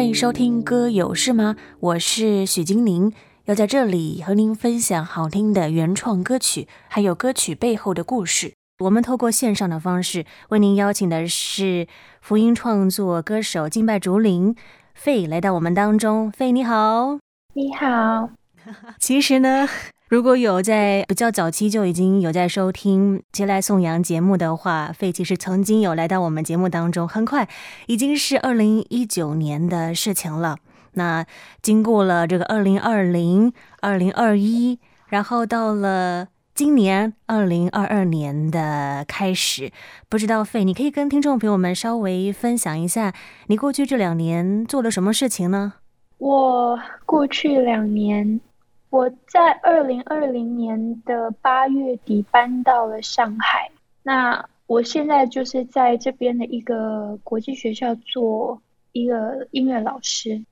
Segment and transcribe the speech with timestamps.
[0.00, 3.12] 欢迎收听《歌有事吗》，我是许金玲，
[3.44, 8.54] 要在这里和您分享好听的原创歌曲，还有歌曲背后的故事。
[8.78, 11.86] 我们透过线上的方式为您邀请的是
[12.22, 14.56] 福音创作歌手敬拜竹灵
[14.98, 16.32] Faye 来到我们当中。
[16.32, 17.18] Faye 你好，
[17.52, 18.30] 你好。
[18.98, 19.68] 其实呢，
[20.10, 27.06] 如果有在比较早期就已经有在收听《接来颂扬》节目的话费其实曾经有来到我们节目当中。
[27.06, 27.48] 很快
[27.86, 30.56] 已经是二零一九年的事情了。
[30.94, 31.24] 那
[31.62, 33.52] 经过了这个二零二零、
[33.82, 36.26] 二零二一，然后到了。
[36.52, 39.70] 今年二零二二年的开始，
[40.10, 43.14] 不知道费你可以跟听众朋友们稍微分享一下，
[43.46, 45.74] 你过去这两年做了什么事情呢？
[46.18, 48.40] 我过去两年，
[48.90, 53.70] 我在二零二零年的八月底搬到了上海。
[54.02, 58.60] 那我现在就是在这边的一个国际学校做
[58.92, 60.44] 一个音乐老师，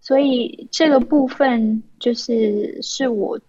[0.00, 3.40] 所以这个部分就是是我。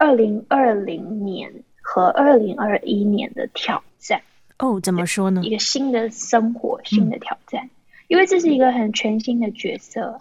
[0.00, 1.52] 二零二零年
[1.82, 4.22] 和二零二一年的挑战
[4.58, 5.42] 哦，怎么说呢？
[5.42, 7.70] 一个新的生活，新的挑战，嗯，
[8.06, 10.20] 因为这是一个很全新的角色啊，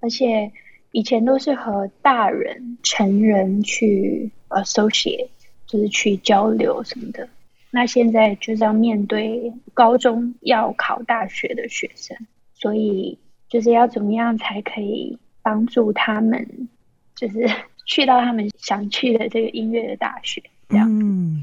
[0.00, 0.50] 而且
[0.92, 5.28] 以前都是和大人、成人去 associate，
[5.66, 7.28] 就是去交流什么的，
[7.70, 12.16] 那现在就是要面对高中要考大学的学生，
[12.54, 16.68] 所以就是要怎么样才可以帮助他们，
[17.16, 17.46] 就是。
[17.84, 21.42] 去到他们想去的这个音乐的大学，这样，嗯，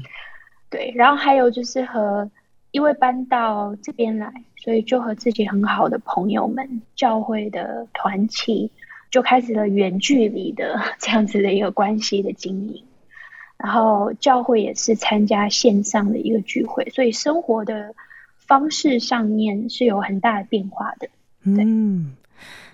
[0.70, 0.90] 对。
[0.96, 2.30] 然后还有就是和，
[2.70, 8.72] 因为搬到这边来，所以就和自己很好的朋友们、教会的团体，
[9.10, 12.84] 就开始了远距离的 这样子的一个关系的经营。
[13.58, 17.94] 然后教会也是参加线上的一个聚会，所以生活的
[18.38, 21.08] 方式上面是有很大的变化的。
[21.44, 21.64] 对。
[21.64, 22.16] 嗯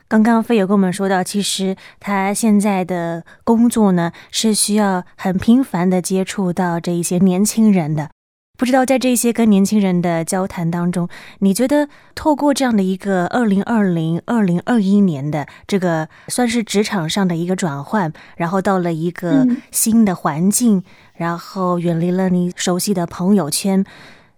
[0.08, 8.10] 刚刚 Faye 有跟我们说到，其实他现在的工作呢，是需要很频繁的接触到这一些年轻人的。
[8.56, 11.08] 不知道在这些跟年轻人的交谈当中，
[11.40, 20.82] 你觉得透过这样的一个二零二零、二零二一年的这个算是职场上的一个转换，然后到了一个新的环境，
[21.14, 23.84] 然后远离了你熟悉的朋友圈，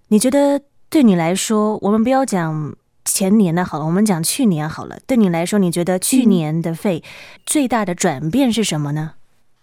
[0.08, 2.74] 你觉得对你来说，我们不要讲。
[3.10, 4.98] 前年的好了，我们讲去年好了。
[5.06, 7.02] 对你来说，你觉得去年的 Faye
[7.46, 9.12] 最大的转变是什么呢？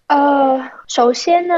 [0.07, 1.53] 呃，首先呢，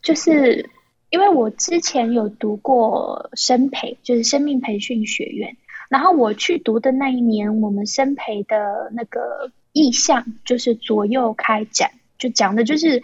[0.00, 0.70] 就是
[1.10, 5.56] 因为我之前有读过生培，就是生命培训学院。
[5.88, 13.02] 然后我去读的那一年，我们生培的那个意向就是左右开展，就讲的就是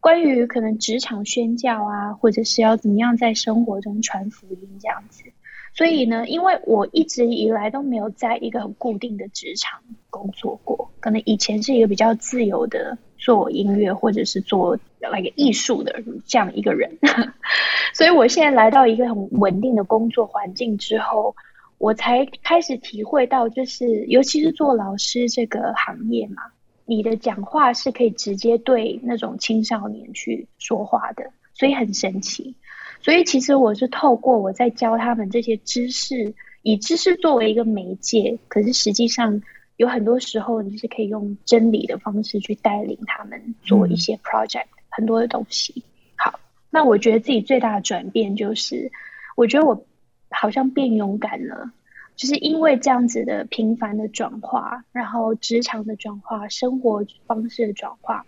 [0.00, 5.24] 关于可能职场宣教啊，或者是要怎么样在生活中传福音这样子。
[5.72, 9.80] 所以呢，因为我一直以来都没有在一个很固定的职场
[10.10, 14.78] 工作过，可能以前是一个比较自由的做音乐或者是做
[15.10, 16.98] 那个艺术的这样一个人，
[17.94, 21.34] 所以我现在来到一个很稳定的工作环境之后，
[21.78, 26.42] 我才开始体会到，就是尤其是做老师这个行业嘛，
[26.84, 32.54] 你的讲话是可以直接对那种青少年去说话的，所以很神奇。
[33.02, 39.42] 所以其实我是透过我在教他们这些知识，以知识作为一个媒介，可是实际上
[39.76, 45.84] 有很多时候你是可以用真理的方式去带领他们做一些 project，嗯，很多的东西。
[46.16, 46.40] 好，
[46.70, 48.90] 那我觉得自己最大的转变就是，
[49.36, 49.86] 我觉得我
[50.30, 51.70] 好像变勇敢了，
[52.16, 58.24] 就是因为这样子的频繁的转化，然后职场的转化，生活方式的转化。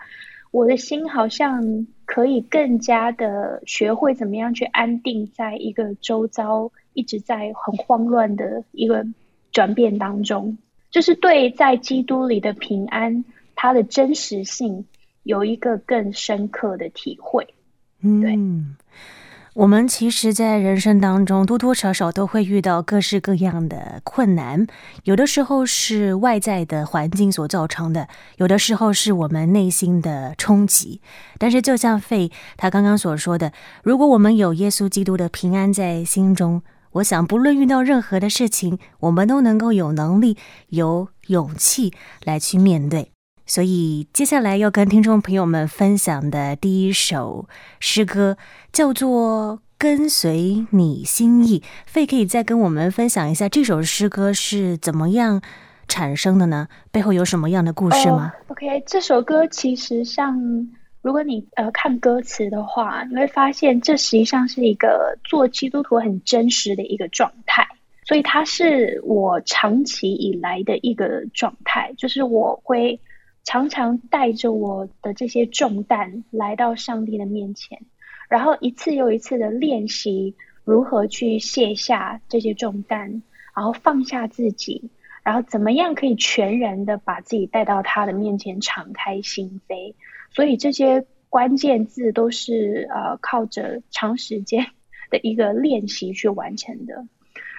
[0.50, 9.06] 我的心好像可以更加的学会怎么样去安定在一个周遭一直在很慌乱的一个
[9.52, 10.56] 转变当中，
[10.90, 13.24] 就是对在基督里的平安，
[13.54, 14.86] 它的真实性
[15.28, 17.46] 有一个更深刻的体会。
[18.00, 18.74] 嗯
[19.52, 24.66] 我们其实，在人生当中，多多少少都会遇到各式各样的困难。
[25.02, 31.02] 有的时候是外在的环境所造成的，有的时候是我们内心的冲击。
[31.38, 33.52] 但是，就像费他刚刚所说的，
[33.82, 40.38] 如果我们有耶稣基督的平安在心中，我想，不论遇到任何的事情，我们都能够有能力、
[40.68, 41.92] 有勇气
[42.24, 43.10] 来去面对。
[43.48, 47.48] 所以，接下来要跟听众朋友们分享的第一首
[47.80, 48.36] 诗歌
[48.70, 51.60] 叫做《跟随你心意》。
[51.90, 55.40] Faye 可以再跟我们分享一下这首诗歌是怎么样
[55.88, 56.68] 产生的呢？
[56.92, 60.38] 背后有什么样的故事吗？Oh，OK，这首歌其实上，
[61.00, 67.66] 如果你呃看歌词的话，你会发现这实际上是一个做基督徒很真实的一个状态。
[68.04, 73.00] 所以它是我长期以来的一个状态，就是我会
[73.48, 77.80] 常常带着我的这些重担来到上帝的面前，
[78.28, 80.34] 然后一次又一次的练习
[80.64, 83.22] 如何去卸下这些重担，
[83.56, 84.90] 然后放下自己，
[85.22, 89.94] 然后怎么样可以全然的把自己带到他的面前，敞开心扉。
[90.30, 94.66] 所以这些关键字都是呃靠着长时间
[95.08, 97.06] 的一个练习去完成的。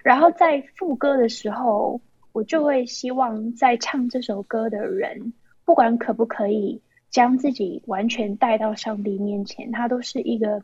[0.03, 1.99] 然后在副歌的时候，
[2.31, 5.33] 我就会希望在唱这首歌的人，
[5.69, 6.81] 不管可不可以
[7.11, 10.63] 将自己完全带到上帝面前，它都是一个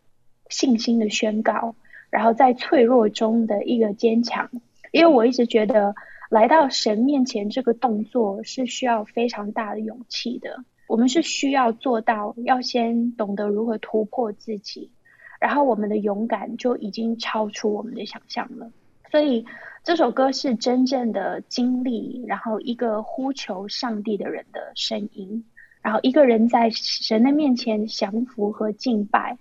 [0.49, 1.75] 信心的宣告，
[2.09, 4.49] 然后在脆弱中的一个坚强。
[4.91, 5.93] 因为我一直觉得
[6.31, 14.89] 来到神面前这个动作是需要非常大的勇气的，我们是需要做到要先懂得如何突破自己，
[15.39, 18.71] 然后我们的勇敢就已经超出我们的想象了。
[19.11, 19.45] 所以
[19.83, 25.45] 这首歌是真正的经历，然后一个呼求上帝的人的声音，
[25.81, 29.37] 然后一个人在神的面前降服和敬拜，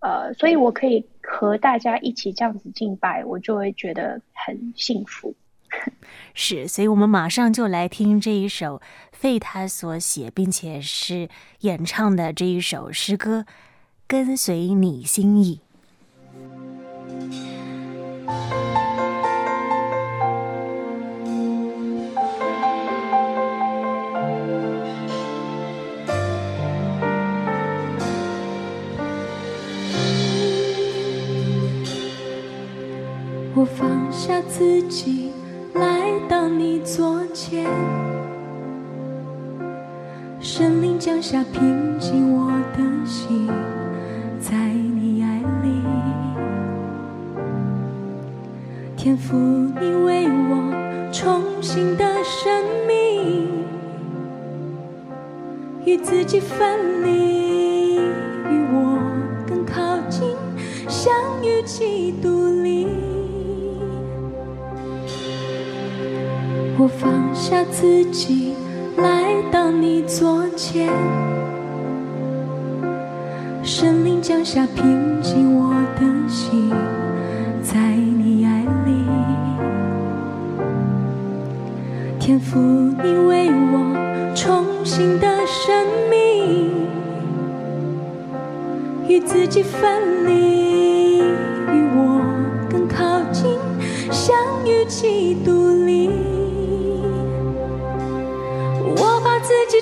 [0.00, 5.34] 呃，所以我可以和大家一起这样子敬拜，我就会觉得很幸福。
[6.34, 8.80] 是，所以我们马上就来听这一首
[9.12, 11.28] 费他所写并且是
[11.60, 13.44] 演唱的这一首诗歌，
[14.06, 15.60] 跟随你心意。
[33.52, 35.32] 我放下自己，
[35.74, 37.66] 来到你左前，
[40.38, 43.48] 神灵降下平静我的心，
[44.38, 45.82] 在你爱里，
[48.96, 53.48] 天赋你为我重新的生命，
[55.84, 58.96] 与自己分离，与我
[59.44, 60.36] 更靠近，
[60.88, 61.12] 相
[61.42, 61.60] 遇
[66.82, 68.54] 我放下自己，
[68.96, 70.88] 来到你左前，
[73.62, 76.70] 圣灵降下平静我的心，
[77.62, 79.04] 在你爱里，
[82.18, 86.70] 天赋你为我重新的生命，
[89.06, 92.22] 与自己分离，与我
[92.70, 93.58] 更靠近，
[94.10, 94.34] 相
[94.64, 95.59] 遇基督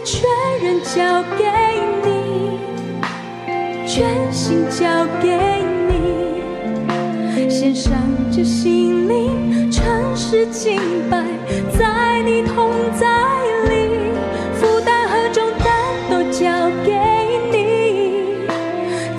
[0.04, 0.22] 全
[0.62, 1.44] 人交给
[2.04, 2.58] 你，
[3.86, 4.86] 全心交
[5.20, 5.28] 给
[5.88, 7.92] 你，献上
[8.30, 9.84] 这心灵，诚
[10.16, 10.80] 实敬
[11.10, 11.22] 拜，
[11.78, 13.06] 在你同在
[13.68, 13.88] 里，
[14.54, 15.68] 负担和重担
[16.10, 16.92] 都交给
[17.52, 18.46] 你，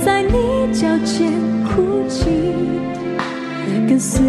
[0.03, 1.31] 在你脚前
[1.65, 2.25] 哭泣，
[3.87, 4.23] 跟随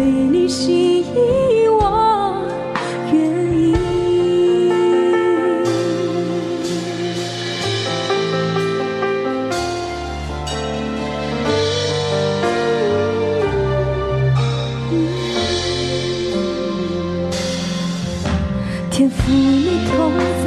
[19.01, 20.45] 肩负你同在，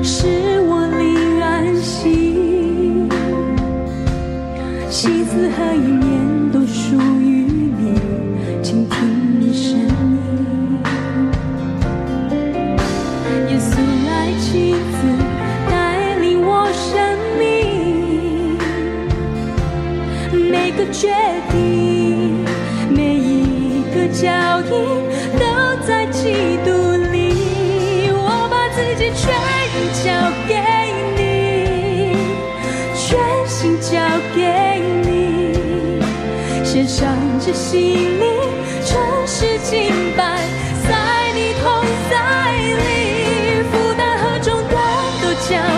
[0.00, 0.28] 使
[0.60, 1.98] 我灵安息。
[4.88, 6.06] 心思和意念
[6.52, 7.98] 都属于你，
[8.62, 8.94] 倾听
[9.40, 9.88] 你声音。
[13.48, 13.74] 耶稣
[14.08, 14.98] 爱妻子，
[15.68, 16.94] 带领我生
[17.40, 18.56] 命。
[20.48, 21.12] 每个决
[21.50, 22.44] 定，
[22.88, 24.30] 每一个脚
[24.70, 25.05] 印。
[37.68, 38.24] 心里
[38.84, 40.38] 诚实敬拜，
[40.88, 42.14] 在你同在
[42.54, 44.78] 里，负担和重担
[45.20, 45.75] 都将。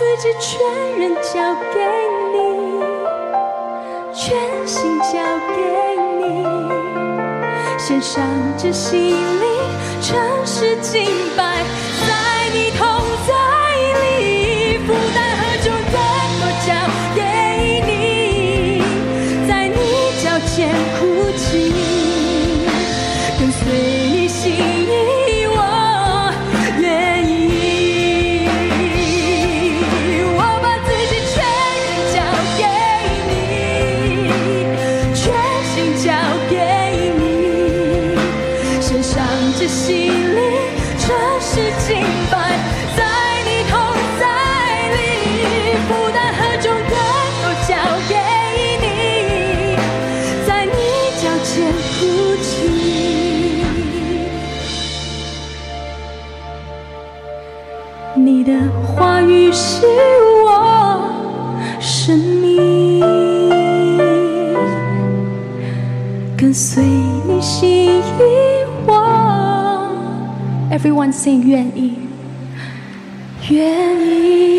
[0.00, 1.78] 自己全人交给
[2.32, 2.38] 你，
[4.14, 5.12] 全心交
[5.54, 5.60] 给
[6.16, 6.42] 你，
[7.78, 8.24] 献上
[8.56, 9.46] 这心灵，
[10.00, 11.04] 诚实敬
[11.36, 11.62] 拜，
[71.12, 71.98] 愿意，
[73.50, 74.50] 愿意。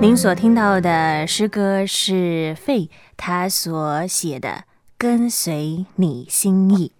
[0.00, 4.48] 您所听到的诗歌是费他所写的
[4.98, 6.92] 《跟随你心意》。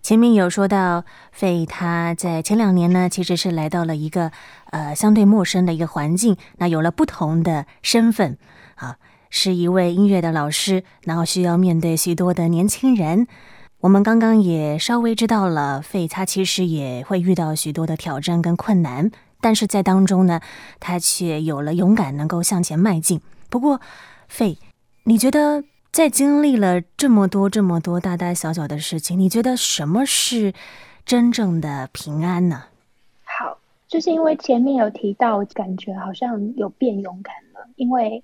[0.00, 4.30] 前面有说到，费他在前两年呢，其实是来到了一个
[4.70, 8.38] 呃相对陌生的一个环境，那有了不同的身份
[8.76, 8.96] 啊，
[9.28, 13.26] 是一位音乐的老师，然后需要面对许多的年轻人。
[13.80, 19.10] 我们刚刚也稍微知道了，费他其实也会遇到许多的挑战跟困难。
[19.40, 20.40] 但是在当中呢，
[20.80, 23.20] 他却有了勇敢，能够向前迈进。
[23.50, 23.80] 不过，
[24.26, 24.58] 费，
[25.04, 30.52] 你觉得在经历了这么多、这么多大大小小的事情，你觉得什么是
[31.04, 32.64] 真正的平安呢？
[33.24, 38.22] 好，就是因为前面有提到，感觉好像有变勇敢了，因为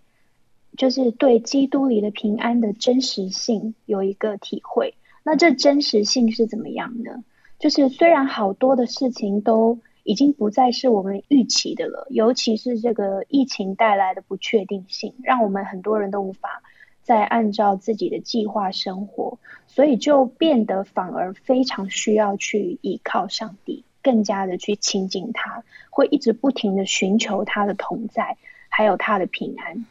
[0.77, 4.95] 就是对基督里的平安的真实性有一个体会。
[5.23, 7.25] 那这真实性是怎么样呢？
[7.59, 9.79] 就是虽然好多的事情都。
[10.07, 16.63] 已经不再是我们预期的了，尤其是这个疫情带来的不确定性，让我们很多人都无法
[17.05, 28.39] 在按照自己的计划生活，所以就变得反而非常需要去依靠上帝，更加的去亲近他，会一直不停的寻求他的同在，
[28.71, 29.85] 还有他的平安。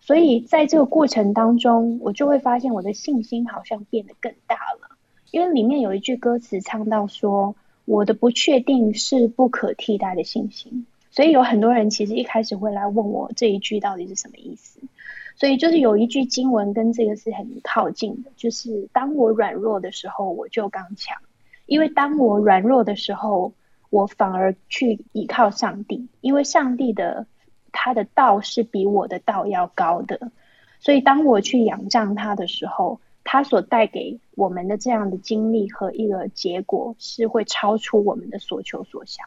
[0.00, 4.96] 所以在这个过程当中，我就会发现我的信心好像变得更大了，
[5.30, 7.54] 因为里面有一句歌词唱到说，
[7.84, 14.80] 我的不确定是不可替代的信心，所以有很多人其实一开始会来问我这一句到底是什么意思。
[15.36, 21.16] 所以就是有一句经文跟这个是很靠近的，就是当我软弱的时候，我就刚强。
[21.66, 23.52] 因为当我软弱的时候，
[23.90, 27.26] 我反而去依靠上帝，因为上帝的
[27.70, 30.32] 他的道是比我的道要高的，
[30.80, 33.00] 所以当我去仰仗他的时候。
[33.28, 39.26] 他所带给我们的这样的经历和一个结果，是会超出我们的所求所想。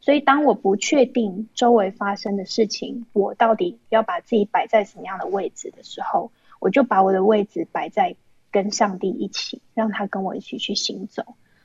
[0.00, 8.16] 所以，当我不确定周围发生的事情，我到底要把自己摆在什么样的位置的时候，我就把我的位置摆在
[8.50, 11.24] 跟上帝一起，让他跟我一起去行走。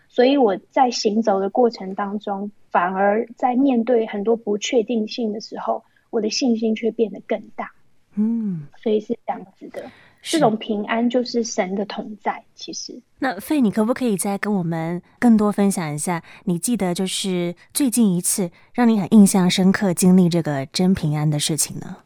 [0.10, 7.72] 所以，我在行走的过程当中，反而在面对很多不确定性的时候，我的信心却变得更大。
[8.16, 9.92] 嗯，所以是这样子的。
[10.24, 12.44] 这种平安就是神的同在。
[12.56, 16.24] 其实，那费，你可不可以再跟我们更多分享一下？
[16.46, 21.98] 你记得就是最近一次让你很印象深刻经历这个真平安的事情呢？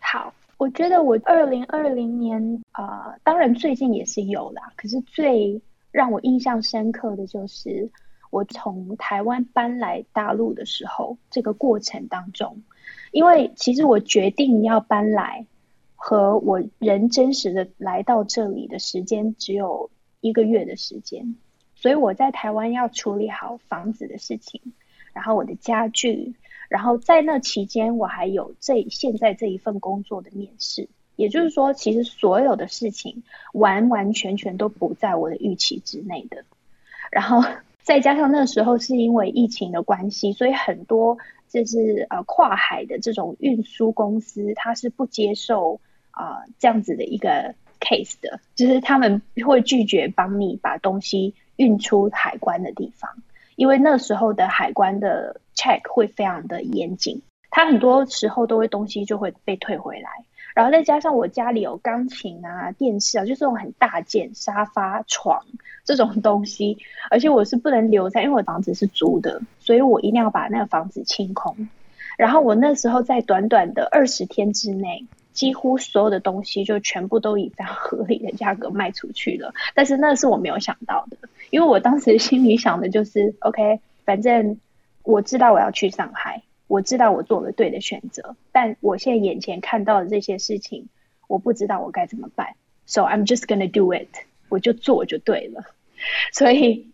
[0.00, 4.62] 好，我觉得我二零二零年啊、呃，当然最近也是有啦。
[4.74, 5.60] 可是最
[5.92, 7.90] 让我印象深刻的就是
[8.30, 12.62] 我从台湾搬来大陆的时候，这个过程当中，
[13.12, 15.44] 因为其实我决定要搬来。
[15.96, 21.34] 和我人真实的来到这里的时间只有一个月的时间，
[21.74, 24.60] 所以我在台湾要处理好房子的事情，
[25.12, 26.34] 然后我的家具，
[26.68, 33.22] 然后在那期间我还有这现在这一份工作的面试，也就是说，其实所有的事情
[33.52, 36.44] 完完全全都不在我的预期之内的。
[37.10, 37.42] 然后
[37.82, 45.80] 再加上那时候是因为疫情的关系，所以很多就是呃跨海的这种运输公司，它是不接受。
[46.18, 53.22] 啊、呃，这样子的一个 case 的，就是他们会拒绝帮你把东西运出海关的地方，
[53.54, 60.08] 因为那时候的海关的 check 会非常的严谨，它很多时候都会东西就会被退回来，
[60.56, 65.44] 然后再加上我家里有钢琴啊、电视啊，就是这种很大件沙发、床
[65.84, 66.78] 这种东西，
[67.10, 71.68] 而且我是不能留在，因为我房子是租的，所以我一定要把那个房子清空。
[72.16, 79.52] 然后我那时候在短短的二十天之内，几乎所有的东西就全部都以非常合理的价格卖出去了。
[79.74, 81.18] 但是那是我没有想到的，
[81.50, 84.58] 因为我当时心里想的就是，OK，反正
[85.02, 90.88] 我知道我要去上海，我知道我做了对的选择，但我现在眼前看到的这些事情，
[91.28, 92.54] 我不知道我该怎么办。
[92.86, 94.08] So I'm just gonna do it，
[94.48, 95.64] 我就做就对了。
[96.32, 96.90] 所以。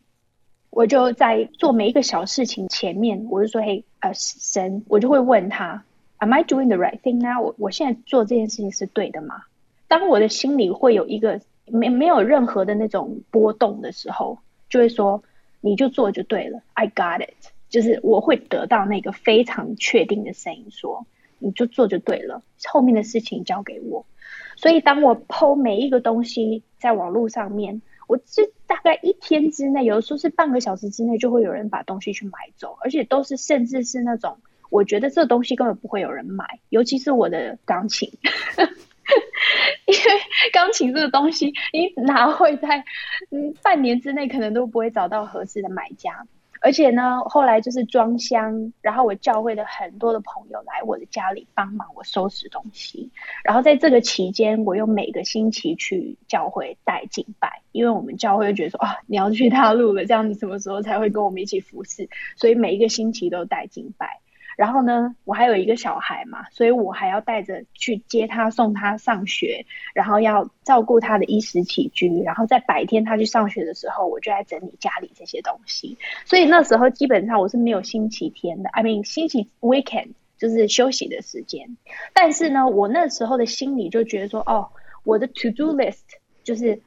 [0.74, 5.84] 我就在做每一个小事情前面，我就说：“嘿，呃，神，我就会问他
[6.16, 7.42] ，Am I doing the right thing now？
[7.42, 9.42] 我我现在做这件事情是对的吗？
[9.86, 14.38] 当我的心里会有一个没没有任何的那种波动的时候，
[14.70, 15.22] 就会说，
[15.60, 17.51] 你就做就对了，I got it。
[17.72, 21.04] 就是我会得到那个非常确定的声音，说
[21.40, 24.06] 你就做就对了，后面的事情交给我。
[24.54, 34.36] 所以当我 po 每一个东西在网络上面。”我这大概一天之内，有的时候是半个小时之内，就会有人把东西去买走，而且都是甚至是那种，
[34.68, 38.10] 我觉得这东西根本不会有人买，尤其是我的钢琴，
[39.86, 40.20] 因为
[40.52, 42.84] 钢琴这个东西，你哪会在
[43.30, 46.26] 嗯半年之内可能都不会找到合适的买家。
[46.62, 53.10] 而且呢，后来就是装箱，然后我教会的很多的朋友来我的家里帮忙我收拾东西，
[53.44, 62.08] 然后在这个期间，我又每个星期去教会带敬拜，因为我们教会就觉得说啊，你要去大陆了，这样你什么时候才会跟我们一起服侍？
[62.36, 64.20] 所以每一个星期都带敬拜。
[64.56, 72.22] 然后呢，我还有一个小孩嘛，所以我还要带着去接他、送他上学，然后要照顾他的衣食起居。
[72.22, 75.96] 然后在白天他去上学的时候，我就在整理家里这些东西。
[76.24, 81.76] 所以那时候基本上我是没有星期天的，I mean 星期 weekend 就是休息的时间。
[82.12, 84.68] 但是呢，我那时候的心里就觉得说，哦，
[85.04, 86.02] 我的 to do list
[86.44, 86.80] 就是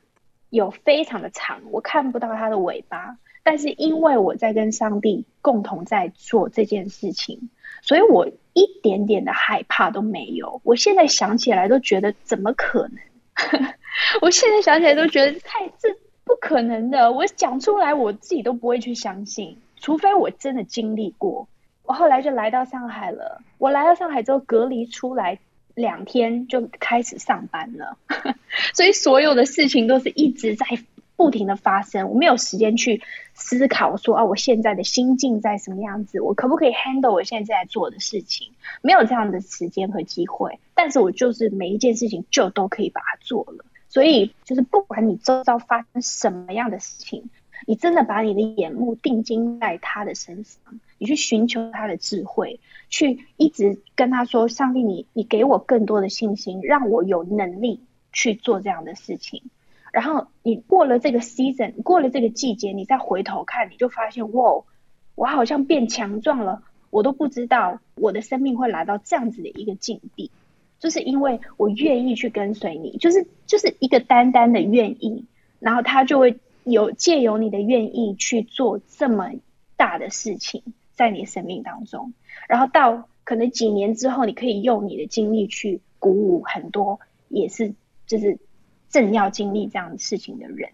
[0.55, 3.17] 有非常的长，我看不到它的尾巴。
[3.43, 7.49] 但是因为我在跟上帝共同在做这件事情，
[7.83, 10.61] 所以我一点点的害怕都没有。
[10.63, 12.97] 我现在想起来都觉得怎么可能？
[14.21, 15.89] 我现在想起来都觉得太这
[16.23, 17.11] 不可能的。
[17.11, 21.47] 我讲出来我自己都不会去相信，除非我真的经历过。
[21.83, 23.43] 我后来就来到上海了。
[23.59, 25.37] 我来到上海之后隔离出来
[25.75, 27.97] 两天就开始上班了，
[28.73, 30.65] 所以所有的事情都是一直在。
[31.17, 33.01] 不停的发生，我没有时间去
[33.33, 38.51] 思考说啊，我现在的心境在什么样子，我可不可以 handle 我现在在做的事情？
[38.81, 43.63] 没有这样的时间和机会，但是我就是每一件事情就都可以把它做了。
[43.88, 47.29] 所以就是不管你周遭发生什么样的事情，
[47.65, 59.43] 你真的把你的眼目定睛在他的身上，你去寻求他的智慧，去一直跟他说：上帝你，你给我更多的信心，让我有能力去做这样的事情。
[59.91, 64.63] 然后你过了这个 season，过了这个季节，你再回头看，你就发现，哇，
[65.15, 66.63] 我好像变强壮了。
[66.91, 70.31] 我都不知道我的生命会来到这样子的一个境地，
[70.79, 75.25] 就是因为我愿意去跟随你，就是就是一个单单的愿意，
[75.59, 79.32] 然后他就会有借由你的愿意去做这么
[79.78, 80.62] 大的事情
[80.93, 82.13] 在你生命当中，
[82.49, 86.99] 然后到可能几年之后，你可以用你的经历去鼓舞很多，
[87.30, 87.73] 也是
[88.06, 88.38] 就是。
[88.88, 90.69] 正要经历这样的事情的人，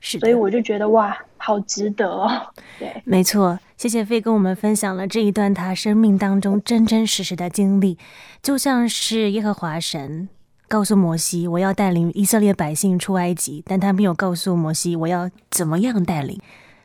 [0.00, 2.30] 是，所以我就觉得哇，好值得哦。
[2.78, 7.98] 对，没错，谢谢 Faye 跟我们分享了这一段他生命当中真真实实的经历，
[8.40, 10.30] 就像是耶和华神
[10.68, 16.38] 告诉摩西，我要带领以色列百姓出埃及，但他没有告诉摩西我要怎么样带领，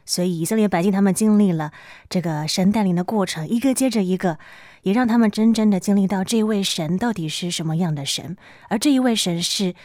[0.06, 1.72] 所以以色列百姓他们经历了
[2.10, 4.40] 这个神带领的过程，一个接着一个，
[4.82, 8.38] 也让他们真正的经历到这一位神到底是什么样的神，
[8.70, 9.76] 而这一位神是。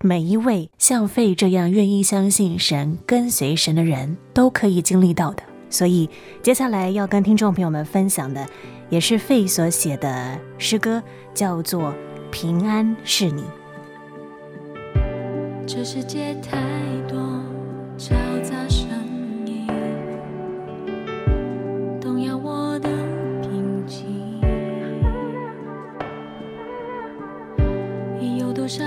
[0.00, 5.42] 每一位像费这样愿意相信神、跟随神的人都可以经历到的。
[5.70, 6.08] 所以，
[6.40, 8.46] 接下来要跟听众朋友们分享的，
[8.90, 11.02] 也是费所写的诗歌，
[11.34, 11.92] 叫做
[12.30, 13.42] 《平安是你》。
[15.66, 16.58] 这世界太
[17.08, 17.18] 多
[17.98, 18.10] 嘈
[18.42, 18.86] 杂声
[19.46, 19.66] 音，
[22.00, 22.88] 动摇我的
[23.42, 24.06] 平静。
[28.38, 28.84] 有多少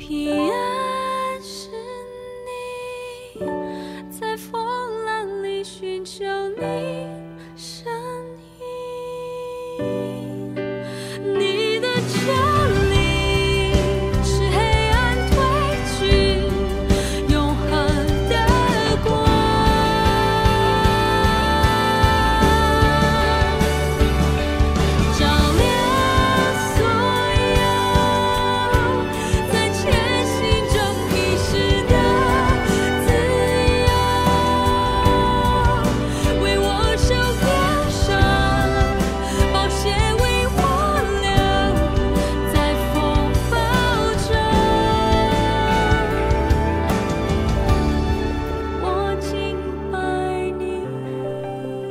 [0.00, 0.39] peace.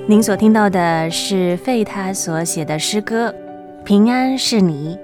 [0.09, 3.29] 您所听到的是费他所写的诗歌
[3.83, 4.95] 《平安是你》，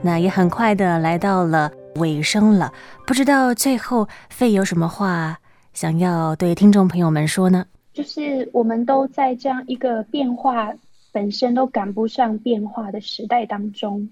[0.00, 2.72] 那也很快的来到了尾声了。
[3.06, 5.38] 不知道最后费有什么话
[5.74, 7.66] 想要对听众朋友们说呢？
[7.92, 10.72] 就是我们都在这样一个变化
[11.12, 14.08] 本身都赶不上变化的时代当中，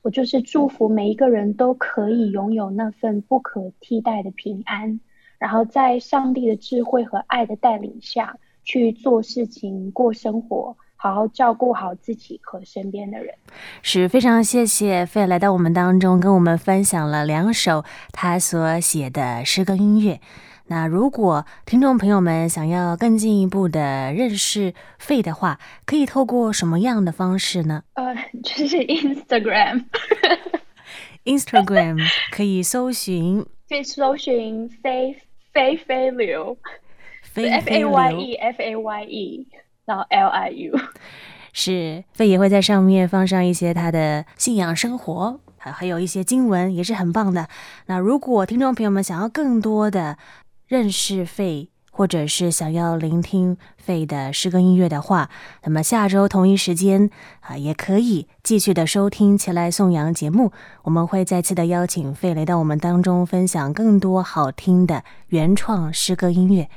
[0.00, 4.98] 我就是祝福每一个人都可以拥有那份不可替代的平安，
[5.38, 8.38] 然后在上帝的智慧和爱的带领下。
[8.70, 13.34] 去做事情、过生活，好好照顾好自己和身边的人。
[13.82, 20.20] 是非常谢谢费来到我们当中，跟我们分享了两首他所写的诗歌音乐。
[20.68, 27.82] 那如果听众朋友们想要更进一步的认识费的话，可以透过什么样的方式呢？
[27.94, 29.86] 呃，就是 Instagram。
[31.26, 31.98] Instagram
[32.30, 35.16] 可以搜寻，可以搜寻费
[35.52, 36.56] 费费流。
[37.34, 39.48] F A Y E F A Y E，
[39.84, 40.78] 然后 L I U，
[41.52, 47.48] 是费也会在上面放上一些他的信仰生活，还还有一些经文，也是很棒的。
[47.86, 50.18] 那如果听众朋友们想要更多的
[50.66, 55.28] 认识费，或者是想要聆听费的诗歌音乐的话，
[55.64, 60.52] 那么下周同一时间啊，也可以继续的收听前来颂扬节目。
[60.84, 66.68] 我们会再次的邀请费来到我们当中，分享更多好听的原创诗歌音乐。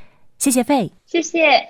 [0.43, 1.65] 谢谢费，谢谢。